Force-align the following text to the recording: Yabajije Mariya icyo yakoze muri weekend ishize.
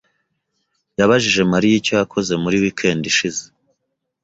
Yabajije 0.99 1.41
Mariya 1.51 1.75
icyo 1.79 1.93
yakoze 2.01 2.33
muri 2.43 2.55
weekend 2.63 3.01
ishize. 3.11 3.43